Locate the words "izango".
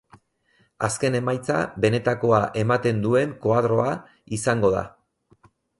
4.41-4.77